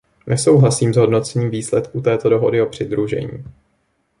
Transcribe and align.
Nesouhlasím 0.27 0.93
s 0.93 0.97
hodnocením 0.97 1.49
výsledků 1.49 2.01
této 2.01 2.29
dohody 2.29 2.61
o 2.61 2.65
přidružení. 2.65 3.43